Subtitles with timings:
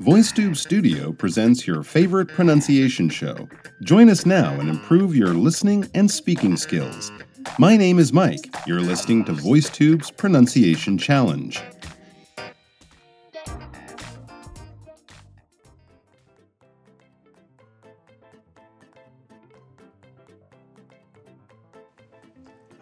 [0.00, 3.48] VoiceTube Studio presents your favorite pronunciation show.
[3.82, 7.10] Join us now and improve your listening and speaking skills.
[7.58, 8.46] My name is Mike.
[8.66, 11.60] You're listening to VoiceTube's Pronunciation Challenge.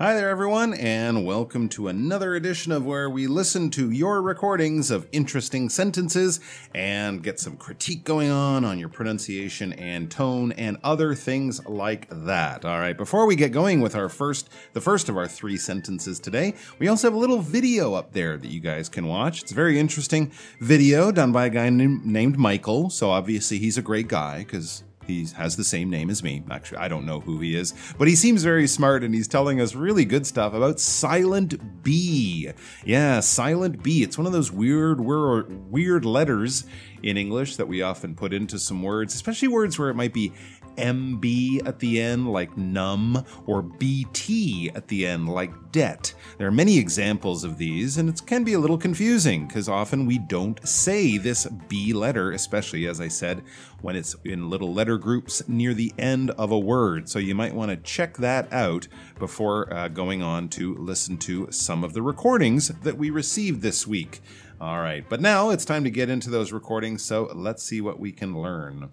[0.05, 4.91] Hi there, everyone, and welcome to another edition of where we listen to your recordings
[4.91, 6.40] of interesting sentences
[6.75, 12.07] and get some critique going on on your pronunciation and tone and other things like
[12.11, 12.67] that.
[12.67, 16.21] All right, before we get going with our first, the first of our three sentences
[16.21, 19.41] today, we also have a little video up there that you guys can watch.
[19.41, 20.30] It's a very interesting
[20.61, 25.26] video done by a guy named Michael, so obviously he's a great guy because he
[25.36, 26.43] has the same name as me.
[26.50, 29.61] Actually, I don't know who he is, but he seems very smart and he's telling
[29.61, 32.50] us really good stuff about silent B.
[32.84, 34.03] Yeah, silent B.
[34.03, 36.64] It's one of those weird, weird, letters
[37.03, 40.32] in English that we often put into some words, especially words where it might be
[40.77, 46.14] MB at the end, like numb, or BT at the end, like debt.
[46.39, 50.06] There are many examples of these, and it can be a little confusing because often
[50.06, 53.42] we don't say this B letter, especially as I said,
[53.81, 57.09] when it's in little letter groups near the end of a word.
[57.09, 58.88] So you might want to check that out
[59.19, 63.86] before uh, going on to listen to some of the recordings that we received this
[63.86, 64.20] week.
[64.61, 67.98] All right, but now it's time to get into those recordings, so let's see what
[67.98, 68.88] we can learn.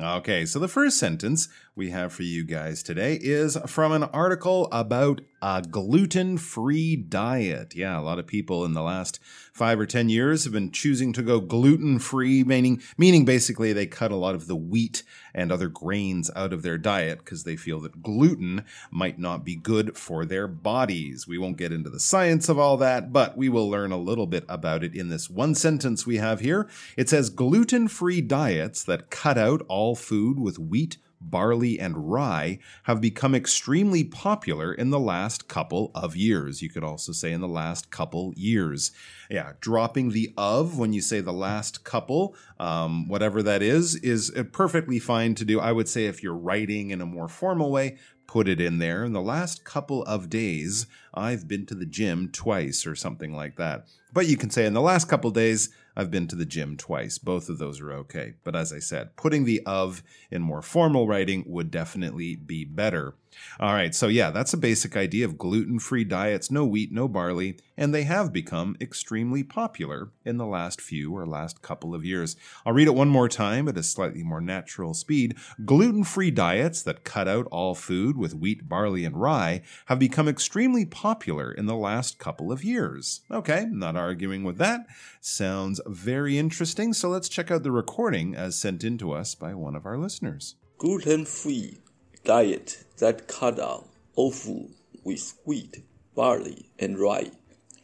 [0.00, 4.66] Okay, so the first sentence we have for you guys today is from an article
[4.72, 7.74] about a gluten free diet.
[7.74, 9.20] Yeah, a lot of people in the last
[9.52, 13.86] five or 10 years have been choosing to go gluten free, meaning, meaning basically they
[13.86, 15.02] cut a lot of the wheat
[15.34, 19.54] and other grains out of their diet because they feel that gluten might not be
[19.54, 21.26] good for their bodies.
[21.28, 24.26] We won't get into the science of all that, but we will learn a little
[24.26, 26.68] bit about it in this one sentence we have here.
[26.96, 30.96] It says gluten free diets that cut out all food with wheat
[31.30, 36.62] barley, and rye have become extremely popular in the last couple of years.
[36.62, 38.92] You could also say in the last couple years.
[39.30, 44.32] Yeah, dropping the of when you say the last couple, um, whatever that is, is
[44.52, 45.60] perfectly fine to do.
[45.60, 47.96] I would say if you're writing in a more formal way,
[48.26, 49.04] put it in there.
[49.04, 53.56] In the last couple of days, I've been to the gym twice or something like
[53.56, 53.86] that.
[54.12, 57.18] But you can say in the last couple days, I've been to the gym twice.
[57.18, 58.34] Both of those are okay.
[58.44, 63.14] But as I said, putting the of in more formal writing would definitely be better.
[63.60, 67.08] All right, so yeah, that's a basic idea of gluten free diets, no wheat, no
[67.08, 72.04] barley, and they have become extremely popular in the last few or last couple of
[72.04, 72.36] years.
[72.64, 75.36] I'll read it one more time at a slightly more natural speed.
[75.64, 80.28] Gluten free diets that cut out all food with wheat, barley, and rye have become
[80.28, 83.22] extremely popular in the last couple of years.
[83.30, 84.86] Okay, not arguing with that.
[85.20, 89.54] Sounds very interesting, so let's check out the recording as sent in to us by
[89.54, 90.56] one of our listeners.
[90.78, 91.78] Gluten free
[92.24, 93.88] diet that cut out
[94.32, 94.74] food
[95.04, 95.82] with wheat,
[96.14, 97.30] barley, and rye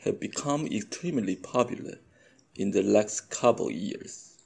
[0.04, 1.98] have become extremely popular
[2.54, 4.36] in the last couple years.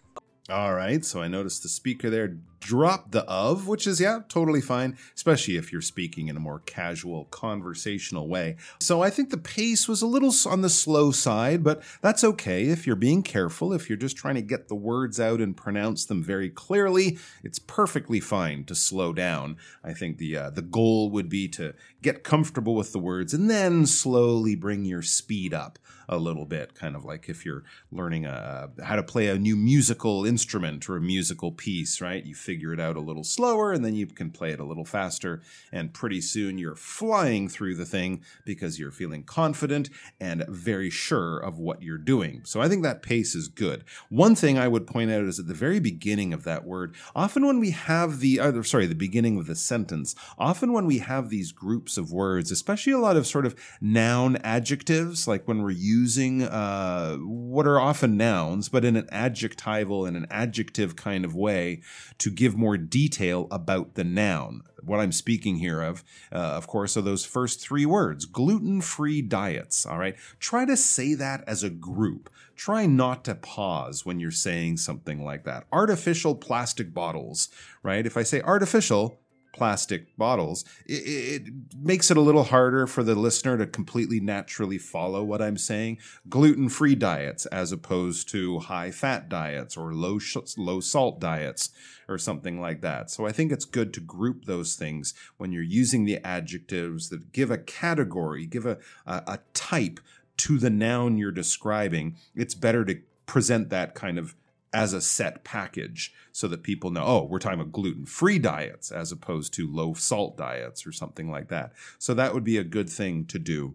[0.48, 4.60] All right, so I noticed the speaker there drop the of, which is, yeah, totally
[4.60, 8.56] fine, especially if you're speaking in a more casual, conversational way.
[8.80, 12.66] So I think the pace was a little on the slow side, but that's okay
[12.66, 13.72] if you're being careful.
[13.72, 17.58] If you're just trying to get the words out and pronounce them very clearly, it's
[17.58, 19.56] perfectly fine to slow down.
[19.82, 23.50] I think the uh, the goal would be to get comfortable with the words and
[23.50, 28.26] then slowly bring your speed up a little bit, kind of like if you're learning
[28.26, 32.24] a, how to play a new musical instrument or a musical piece, right?
[32.24, 34.84] You figure it out a little slower and then you can play it a little
[34.84, 35.42] faster.
[35.72, 39.90] And pretty soon you're flying through the thing because you're feeling confident
[40.20, 42.42] and very sure of what you're doing.
[42.44, 43.84] So I think that pace is good.
[44.08, 47.46] One thing I would point out is at the very beginning of that word, often
[47.46, 51.28] when we have the, uh, sorry, the beginning of the sentence, often when we have
[51.28, 55.70] these groups of words, especially a lot of sort of noun adjectives, like when we're
[55.70, 61.34] using uh, what are often nouns, but in an adjectival and an adjective kind of
[61.34, 61.80] way
[62.18, 64.62] to give more detail about the noun.
[64.84, 66.02] What I'm speaking here of,
[66.32, 69.86] uh, of course, are those first three words gluten free diets.
[69.86, 70.16] All right.
[70.40, 72.28] Try to say that as a group.
[72.56, 75.66] Try not to pause when you're saying something like that.
[75.70, 77.48] Artificial plastic bottles,
[77.84, 78.04] right?
[78.04, 79.20] If I say artificial,
[79.52, 84.78] plastic bottles, it, it, makes it a little harder for the listener to completely naturally
[84.78, 85.98] follow what I'm saying.
[86.28, 91.70] Gluten free diets as opposed to high fat diets or low, sh- low salt diets
[92.08, 93.10] or something like that.
[93.10, 97.32] So I think it's good to group those things when you're using the adjectives that
[97.32, 100.00] give a category, give a, a, a type
[100.38, 102.16] to the noun you're describing.
[102.34, 104.34] It's better to present that kind of
[104.72, 108.90] as a set package so that people know, oh, we're talking about gluten free diets
[108.90, 111.72] as opposed to low salt diets or something like that.
[111.98, 113.74] So that would be a good thing to do.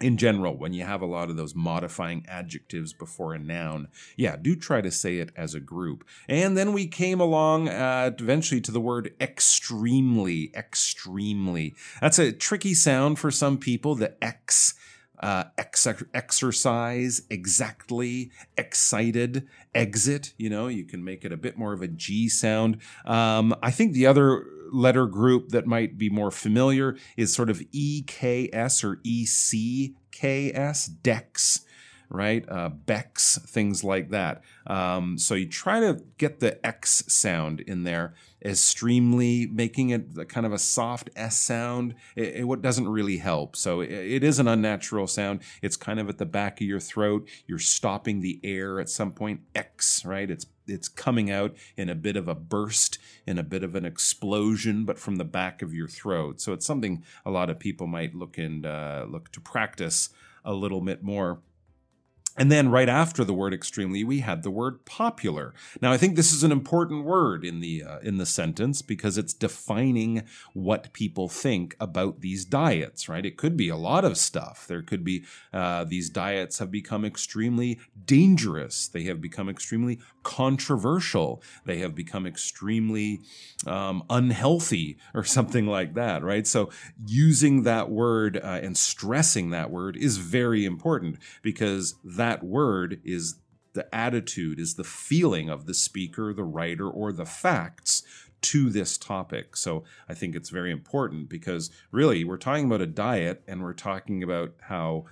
[0.00, 3.86] In general, when you have a lot of those modifying adjectives before a noun,
[4.16, 6.04] yeah, do try to say it as a group.
[6.28, 11.76] And then we came along uh, eventually to the word extremely, extremely.
[12.00, 14.74] That's a tricky sound for some people, the X
[15.22, 20.34] uh, ex- exercise, exactly, excited, exit.
[20.36, 22.78] You know, you can make it a bit more of a G sound.
[23.04, 27.60] Um, I think the other letter group that might be more familiar is sort of
[27.72, 31.60] EKS or ECKS, DEX
[32.12, 32.44] right?
[32.48, 34.42] Uh, Bex, things like that.
[34.66, 38.14] Um, so you try to get the X sound in there,
[38.44, 41.94] extremely making it kind of a soft S sound.
[42.14, 43.56] It, it what doesn't really help.
[43.56, 45.40] So it, it is an unnatural sound.
[45.62, 47.26] It's kind of at the back of your throat.
[47.46, 49.40] You're stopping the air at some point.
[49.54, 50.30] X, right?
[50.30, 53.84] It's it's coming out in a bit of a burst, in a bit of an
[53.84, 56.40] explosion, but from the back of your throat.
[56.40, 60.10] So it's something a lot of people might look and uh, look to practice
[60.44, 61.40] a little bit more.
[62.38, 65.52] And then right after the word extremely, we had the word popular.
[65.82, 69.18] Now, I think this is an important word in the uh, in the sentence because
[69.18, 70.22] it's defining
[70.54, 73.06] what people think about these diets.
[73.06, 73.26] Right?
[73.26, 74.64] It could be a lot of stuff.
[74.66, 78.88] There could be uh, these diets have become extremely dangerous.
[78.88, 81.42] They have become extremely controversial.
[81.66, 83.20] They have become extremely
[83.66, 86.22] um, unhealthy or something like that.
[86.22, 86.46] Right?
[86.46, 86.70] So
[87.04, 93.36] using that word uh, and stressing that word is very important because that word is
[93.72, 98.02] the attitude, is the feeling of the speaker, the writer, or the facts
[98.42, 99.56] to this topic.
[99.56, 103.72] So I think it's very important because really we're talking about a diet and we're
[103.72, 105.06] talking about how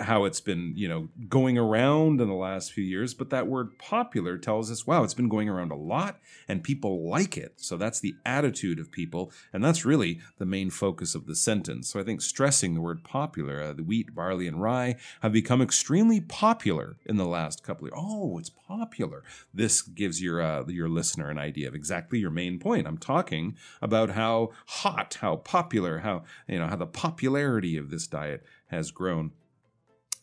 [0.00, 3.78] how it's been, you know, going around in the last few years, but that word
[3.78, 6.18] popular tells us, wow, it's been going around a lot
[6.48, 7.54] and people like it.
[7.56, 11.88] So that's the attitude of people, and that's really the main focus of the sentence.
[11.90, 15.62] So I think stressing the word popular, uh, the wheat, barley, and rye have become
[15.62, 18.02] extremely popular in the last couple of years.
[18.02, 19.22] Oh, it's popular.
[19.52, 22.86] This gives your uh, your listener an idea of exactly your main point.
[22.86, 28.06] I'm talking about how hot, how popular, how you know how the popularity of this
[28.06, 29.32] diet has grown.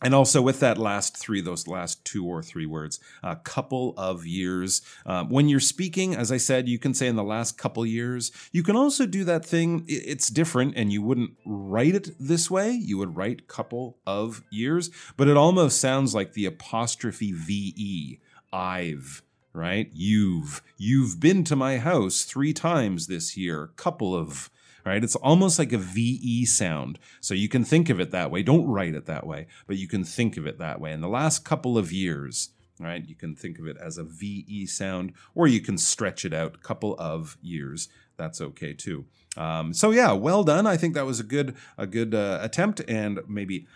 [0.00, 4.26] And also with that last three, those last two or three words, a couple of
[4.26, 4.80] years.
[5.04, 8.30] Um, when you're speaking, as I said, you can say in the last couple years.
[8.52, 9.84] You can also do that thing.
[9.88, 12.70] It's different, and you wouldn't write it this way.
[12.70, 18.20] You would write couple of years, but it almost sounds like the apostrophe ve.
[18.52, 19.22] I've
[19.52, 19.90] right.
[19.92, 23.70] You've you've been to my house three times this year.
[23.76, 24.50] Couple of
[24.88, 25.04] right?
[25.04, 26.98] It's almost like a VE sound.
[27.20, 28.42] So you can think of it that way.
[28.42, 30.92] Don't write it that way, but you can think of it that way.
[30.92, 32.50] In the last couple of years,
[32.80, 36.32] right, you can think of it as a VE sound, or you can stretch it
[36.32, 37.88] out couple of years.
[38.16, 39.04] That's okay too.
[39.36, 40.66] Um, so yeah, well done.
[40.66, 43.66] I think that was a good a good uh, attempt, and maybe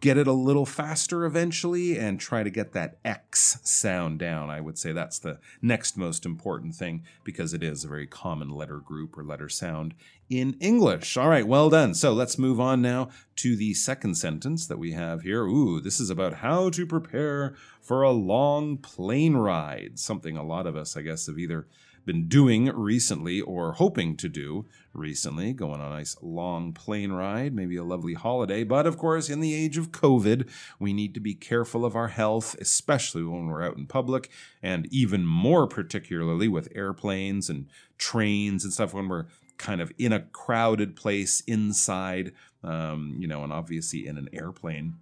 [0.00, 4.50] get it a little faster eventually and try to get that X sound down.
[4.50, 8.50] I would say that's the next most important thing because it is a very common
[8.50, 9.94] letter group or letter sound
[10.28, 11.16] in English.
[11.16, 11.94] All right, well done.
[11.94, 15.44] So let's move on now to the second sentence that we have here.
[15.44, 19.98] Ooh, this is about how to prepare for a long plane ride.
[19.98, 21.66] Something a lot of us, I guess, have either
[22.06, 27.54] been doing recently or hoping to do recently, going on a nice long plane ride,
[27.54, 28.64] maybe a lovely holiday.
[28.64, 30.48] But of course, in the age of COVID,
[30.78, 34.30] we need to be careful of our health, especially when we're out in public,
[34.62, 37.66] and even more particularly with airplanes and
[37.98, 39.26] trains and stuff when we're
[39.58, 42.32] kind of in a crowded place inside,
[42.62, 44.94] um, you know, and obviously in an airplane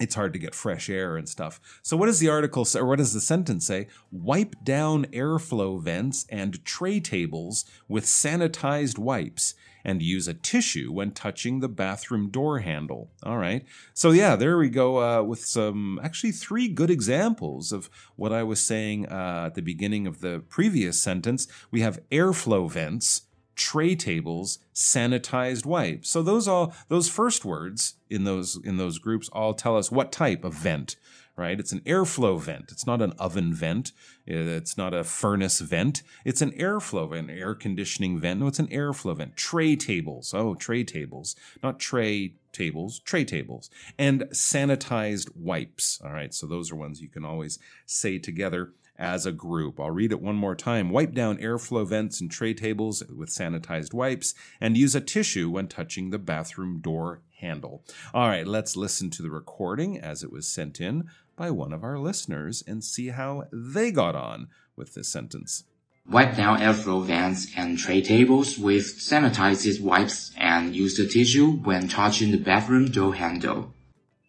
[0.00, 1.60] it's hard to get fresh air and stuff.
[1.82, 3.86] So, what does the article say, or what does the sentence say?
[4.10, 11.12] Wipe down airflow vents and tray tables with sanitized wipes and use a tissue when
[11.12, 13.10] touching the bathroom door handle.
[13.22, 13.64] All right.
[13.92, 18.42] So, yeah, there we go uh, with some actually three good examples of what I
[18.42, 21.46] was saying uh, at the beginning of the previous sentence.
[21.70, 23.22] We have airflow vents
[23.54, 26.10] tray tables, sanitized wipes.
[26.10, 30.12] So those all those first words in those in those groups all tell us what
[30.12, 30.96] type of vent,
[31.36, 31.58] right?
[31.58, 32.70] It's an airflow vent.
[32.70, 33.92] It's not an oven vent.
[34.28, 36.02] Uh, it's not a furnace vent.
[36.24, 38.40] It's an airflow vent, air conditioning vent.
[38.40, 39.36] No, it's an airflow vent.
[39.36, 40.32] Tray tables.
[40.34, 41.36] Oh, tray tables.
[41.62, 43.68] Not tray tables, tray tables.
[43.98, 46.00] And sanitized wipes.
[46.02, 49.80] All right, so those are ones you can always say together as a group.
[49.80, 50.90] I'll read it one more time.
[50.90, 55.68] Wipe down airflow vents and tray tables with sanitized wipes and use a tissue when
[55.68, 57.84] touching the bathroom door handle.
[58.12, 61.04] All right, let's listen to the recording as it was sent in
[61.36, 65.64] by one of our listeners and see how they got on with this sentence.
[66.08, 71.88] Wipe down airflow vents and tray tables with sanitized wipes and use the tissue when
[71.88, 73.72] touching the bathroom door handle.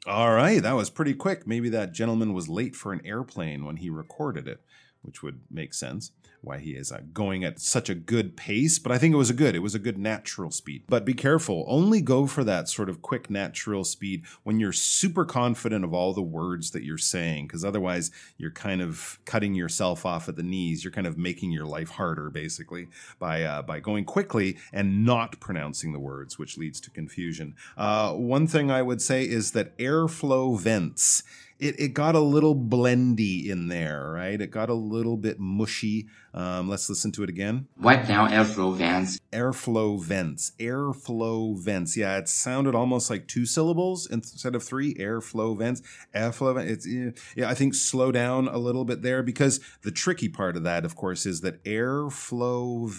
[0.07, 1.47] All right, that was pretty quick.
[1.47, 4.61] Maybe that gentleman was late for an airplane when he recorded it,
[5.05, 6.11] which would make sense
[6.45, 9.29] why he is uh, going at such a good pace, but I think it was
[9.29, 10.83] a good, it was a good natural speed.
[10.87, 15.25] But be careful, only go for that sort of quick natural speed when you're super
[15.25, 20.05] confident of all the words that you're saying, because otherwise you're kind of cutting yourself
[20.05, 20.83] off at the knees.
[20.83, 22.87] You're kind of making your life harder, basically,
[23.19, 27.55] by uh, by going quickly and not pronouncing the words, which leads to confusion.
[27.75, 31.23] Uh, one thing I would say is that airflow vents
[31.59, 34.39] it, it got a little blendy in there, right?
[34.39, 36.07] It got a little bit mushy.
[36.33, 37.67] Um, let's listen to it again.
[37.79, 39.19] Wipe down airflow vents.
[39.31, 40.51] Airflow vents.
[40.59, 41.95] Airflow vents.
[41.95, 44.93] Yeah, it sounded almost like two syllables instead of three.
[44.95, 45.81] Airflow vents.
[46.13, 46.85] Airflow vents.
[46.85, 50.63] It's, yeah, I think slow down a little bit there because the tricky part of
[50.63, 52.89] that, of course, is that airflow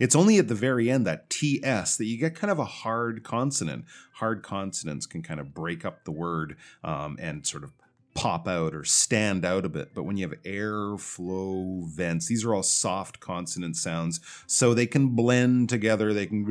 [0.00, 3.22] it's only at the very end, that TS, that you get kind of a hard
[3.22, 3.84] consonant.
[4.14, 7.72] Hard consonants can kind of break up the word um, and sort of
[8.18, 9.94] pop out or stand out a bit.
[9.94, 15.10] But when you have airflow vents, these are all soft consonant sounds, so they can
[15.10, 16.12] blend together.
[16.12, 16.42] They can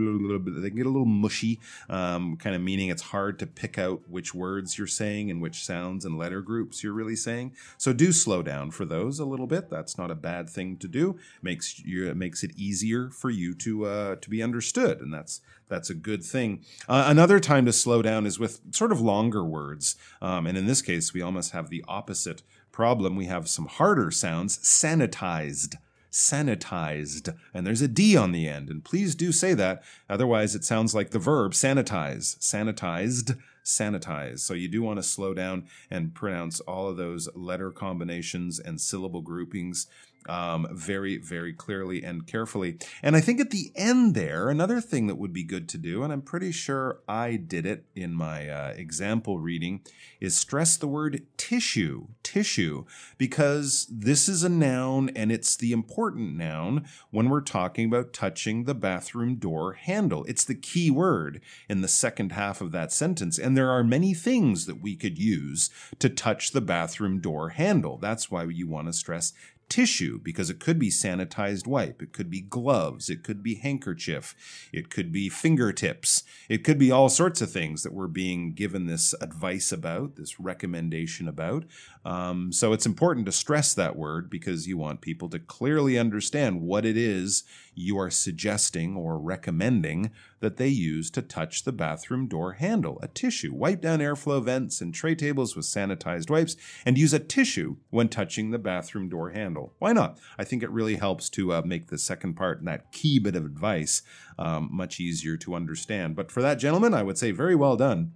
[0.62, 1.60] they can get a little mushy,
[1.90, 5.66] um, kind of meaning it's hard to pick out which words you're saying and which
[5.66, 7.52] sounds and letter groups you're really saying.
[7.78, 9.70] So do slow down for those a little bit.
[9.70, 11.20] That's not a bad thing to do.
[11.42, 15.42] makes you it makes it easier for you to uh, to be understood, and that's
[15.70, 16.64] that's a good thing.
[16.88, 19.96] Uh, another time to slow down is with sort of longer words.
[20.22, 23.16] Um, and in this case, we almost have the opposite problem.
[23.16, 25.76] We have some harder sounds sanitized.
[26.12, 27.36] Sanitized.
[27.54, 28.70] And there's a D on the end.
[28.70, 29.84] And please do say that.
[30.10, 32.38] Otherwise, it sounds like the verb sanitize.
[32.40, 34.40] Sanitized sanitize.
[34.40, 38.80] So you do want to slow down and pronounce all of those letter combinations and
[38.80, 39.88] syllable groupings
[40.28, 42.78] um, very, very clearly and carefully.
[43.02, 46.04] And I think at the end there, another thing that would be good to do,
[46.04, 49.82] and I'm pretty sure I did it in my uh, example reading,
[50.20, 52.86] is stress the word tissue, tissue,
[53.18, 58.64] because this is a noun and it's the important noun when we're talking about touching
[58.64, 60.24] the bathroom door handle.
[60.26, 63.38] It's the key word in the second half of that sentence.
[63.38, 65.70] And there are many things that we could use
[66.00, 67.98] to touch the bathroom door handle.
[67.98, 69.34] That's why you want to stress
[69.70, 74.36] tissue because it could be sanitized wipe, it could be gloves, it could be handkerchief,
[74.72, 78.86] it could be fingertips, it could be all sorts of things that we're being given
[78.86, 81.66] this advice about, this recommendation about.
[82.06, 86.62] Um, so it's important to stress that word because you want people to clearly understand
[86.62, 87.44] what it is
[87.76, 93.00] you are suggesting or recommending that they use to touch the bathroom door handle.
[93.02, 93.54] A tissue.
[93.54, 98.10] Wipe down airflow vents and tray tables with sanitized wipes and use a tissue when
[98.10, 99.74] touching the bathroom door handle.
[99.80, 100.20] Why not?
[100.38, 103.36] I think it really helps to uh, make the second part and that key bit
[103.36, 104.02] of advice
[104.38, 106.16] um, much easier to understand.
[106.16, 108.14] But for that gentleman, I would say very well done.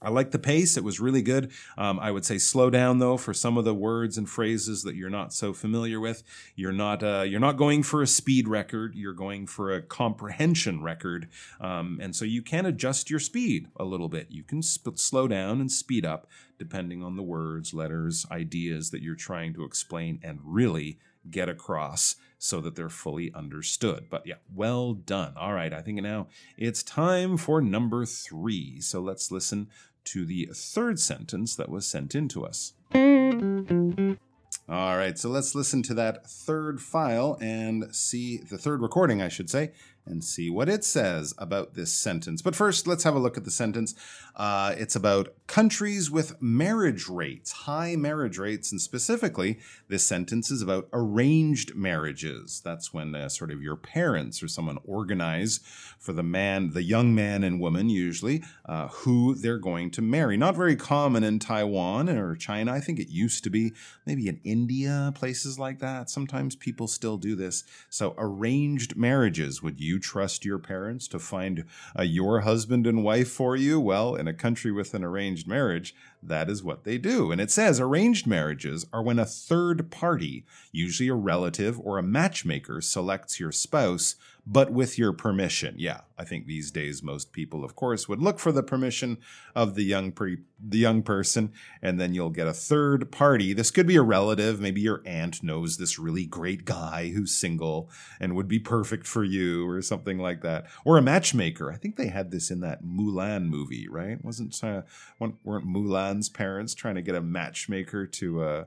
[0.00, 0.76] I like the pace.
[0.76, 1.50] It was really good.
[1.76, 4.94] Um, I would say slow down though for some of the words and phrases that
[4.94, 6.22] you're not so familiar with.
[6.54, 8.94] You're not uh, you're not going for a speed record.
[8.94, 11.28] You're going for a comprehension record,
[11.60, 14.28] um, and so you can adjust your speed a little bit.
[14.30, 16.28] You can sp- slow down and speed up
[16.58, 20.98] depending on the words, letters, ideas that you're trying to explain and really
[21.30, 24.06] get across so that they're fully understood.
[24.08, 25.34] But yeah, well done.
[25.36, 28.80] All right, I think now it's time for number three.
[28.80, 29.68] So let's listen
[30.04, 32.74] to the third sentence that was sent in to us.
[34.70, 39.28] All right, so let's listen to that third file and see the third recording, I
[39.28, 39.72] should say,
[40.08, 42.42] and see what it says about this sentence.
[42.42, 43.94] But first, let's have a look at the sentence.
[44.34, 50.62] Uh, it's about countries with marriage rates, high marriage rates, and specifically, this sentence is
[50.62, 52.60] about arranged marriages.
[52.64, 55.58] That's when uh, sort of your parents or someone organize
[55.98, 60.36] for the man, the young man and woman, usually, uh, who they're going to marry.
[60.36, 62.72] Not very common in Taiwan or China.
[62.72, 63.72] I think it used to be,
[64.06, 66.10] maybe in India, places like that.
[66.10, 67.64] Sometimes people still do this.
[67.90, 71.64] So, arranged marriages, would you trust your parents to find
[71.98, 73.80] uh, your husband and wife for you?
[73.80, 77.30] Well, in a country with an arranged marriage, that is what they do.
[77.30, 82.02] And it says arranged marriages are when a third party, usually a relative or a
[82.02, 84.16] matchmaker, selects your spouse
[84.50, 85.74] but with your permission.
[85.76, 89.18] Yeah, I think these days most people, of course, would look for the permission
[89.54, 91.52] of the young pre- the young person,
[91.82, 93.52] and then you'll get a third party.
[93.52, 94.58] This could be a relative.
[94.58, 99.22] Maybe your aunt knows this really great guy who's single and would be perfect for
[99.22, 100.66] you, or something like that.
[100.82, 101.70] Or a matchmaker.
[101.70, 104.24] I think they had this in that Mulan movie, right?
[104.24, 104.82] Wasn't uh,
[105.18, 108.64] weren't Mulan's parents trying to get a matchmaker to uh,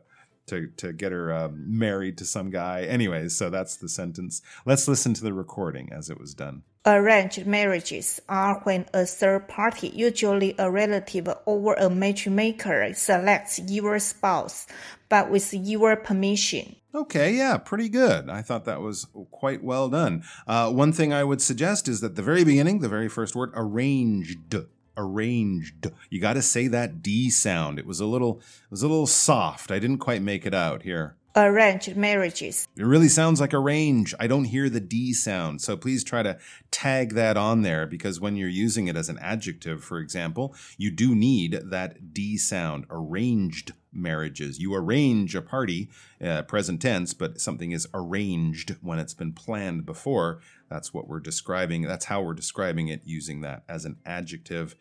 [0.47, 2.83] to to get her um, married to some guy.
[2.83, 4.41] Anyways, so that's the sentence.
[4.65, 6.63] Let's listen to the recording as it was done.
[6.83, 13.99] Arranged marriages are when a third party, usually a relative or a matchmaker, selects your
[13.99, 14.65] spouse,
[15.07, 16.75] but with your permission.
[16.95, 18.31] Okay, yeah, pretty good.
[18.31, 20.23] I thought that was quite well done.
[20.47, 23.51] Uh, one thing I would suggest is that the very beginning, the very first word,
[23.53, 24.49] arranged
[24.97, 25.91] arranged.
[26.09, 27.79] You got to say that D sound.
[27.79, 29.71] It was a little it was a little soft.
[29.71, 31.15] I didn't quite make it out here.
[31.33, 32.67] Arranged marriages.
[32.75, 34.13] It really sounds like arrange.
[34.19, 35.61] I don't hear the D sound.
[35.61, 36.37] So please try to
[36.71, 40.91] tag that on there because when you're using it as an adjective, for example, you
[40.91, 42.85] do need that D sound.
[42.89, 44.59] Arranged marriages.
[44.59, 45.89] You arrange a party,
[46.21, 50.41] uh, present tense, but something is arranged when it's been planned before.
[50.71, 51.81] That's what we're describing.
[51.81, 54.77] That's how we're describing it using that as an adjective.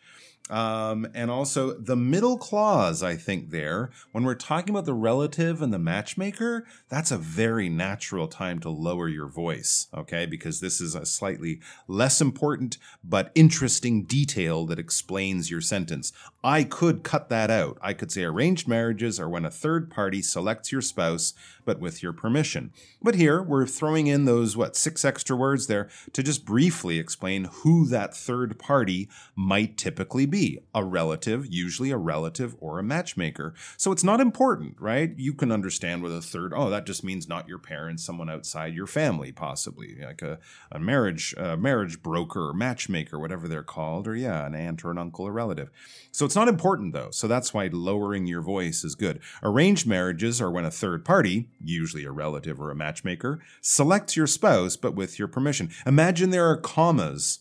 [0.51, 5.61] Um, and also the middle clause, I think, there, when we're talking about the relative
[5.61, 10.25] and the matchmaker, that's a very natural time to lower your voice, okay?
[10.25, 16.11] Because this is a slightly less important but interesting detail that explains your sentence.
[16.43, 17.77] I could cut that out.
[17.81, 22.03] I could say arranged marriages are when a third party selects your spouse, but with
[22.03, 22.73] your permission.
[23.01, 27.45] But here we're throwing in those, what, six extra words there to just briefly explain
[27.45, 30.40] who that third party might typically be
[30.73, 33.53] a relative, usually a relative or a matchmaker.
[33.77, 35.11] So it's not important, right?
[35.17, 38.73] You can understand with a third, oh, that just means not your parents, someone outside
[38.73, 40.39] your family, possibly, like a,
[40.71, 44.91] a marriage, a marriage broker or matchmaker, whatever they're called, or yeah, an aunt or
[44.91, 45.69] an uncle or relative.
[46.11, 47.11] So it's not important though.
[47.11, 49.19] So that's why lowering your voice is good.
[49.43, 54.27] Arranged marriages are when a third party, usually a relative or a matchmaker, selects your
[54.27, 55.69] spouse, but with your permission.
[55.85, 57.39] Imagine there are commas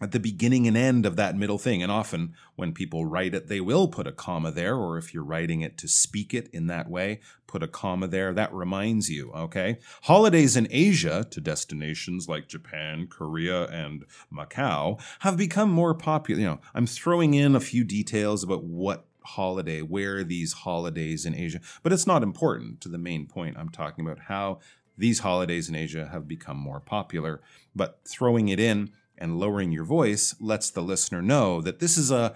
[0.00, 1.82] at the beginning and end of that middle thing.
[1.82, 5.24] And often when people write it, they will put a comma there, or if you're
[5.24, 8.32] writing it to speak it in that way, put a comma there.
[8.32, 9.78] That reminds you, okay?
[10.02, 16.40] Holidays in Asia to destinations like Japan, Korea, and Macau have become more popular.
[16.40, 21.34] You know, I'm throwing in a few details about what holiday, where these holidays in
[21.34, 23.56] Asia, but it's not important to the main point.
[23.58, 24.60] I'm talking about how
[24.96, 27.42] these holidays in Asia have become more popular,
[27.74, 32.10] but throwing it in and lowering your voice lets the listener know that this is
[32.10, 32.34] a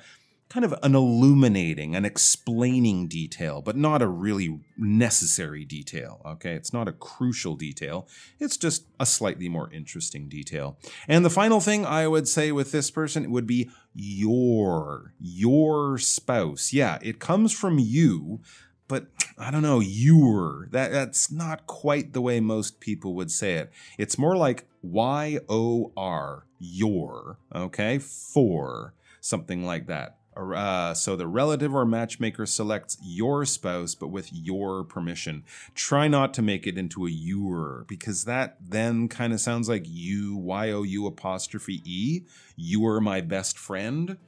[0.48, 6.20] kind of an illuminating, an explaining detail, but not a really necessary detail.
[6.24, 8.06] Okay, it's not a crucial detail,
[8.38, 10.78] it's just a slightly more interesting detail.
[11.08, 16.72] And the final thing I would say with this person would be your, your spouse.
[16.72, 18.40] Yeah, it comes from you,
[18.88, 19.06] but
[19.38, 20.68] I don't know, your.
[20.70, 23.72] That that's not quite the way most people would say it.
[23.98, 27.98] It's more like Y O R, your, okay?
[27.98, 30.18] For something like that.
[30.36, 35.44] Uh, so the relative or matchmaker selects your spouse, but with your permission.
[35.74, 39.84] Try not to make it into a your, because that then kind of sounds like
[39.86, 42.22] you, Y O U apostrophe E.
[42.56, 44.18] You are my best friend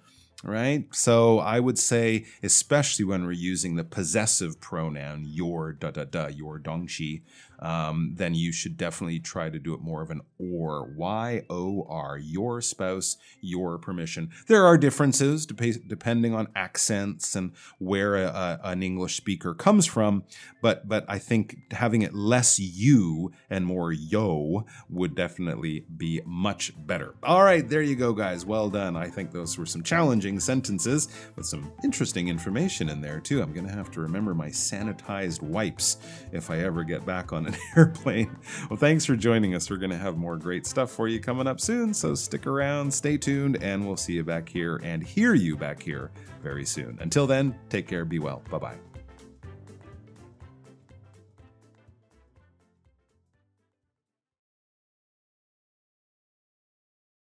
[0.45, 0.87] right?
[0.95, 6.27] So I would say, especially when we're using the possessive pronoun your da da da
[6.27, 7.23] your dongxi,
[7.61, 11.87] um, then you should definitely try to do it more of an or y o
[11.89, 14.31] r your spouse your permission.
[14.47, 19.87] There are differences dep- depending on accents and where a, a, an English speaker comes
[19.87, 20.25] from,
[20.63, 26.73] but but I think having it less you and more yo would definitely be much
[26.87, 27.15] better.
[27.23, 28.45] All right, there you go, guys.
[28.45, 28.97] Well done.
[28.97, 33.43] I think those were some challenging sentences with some interesting information in there, too.
[33.43, 35.99] I'm going to have to remember my sanitized wipes
[36.33, 38.37] if I ever get back an airplane.
[38.71, 39.71] Well, thanks for joining us.
[39.71, 42.93] We're going to have more great stuff for you coming up soon, so stick around,
[42.93, 46.11] stay tuned, and we'll see you back here and hear you back here
[46.43, 46.99] very soon.
[47.01, 48.43] Until then, take care, be well.
[48.51, 48.86] Bye bye.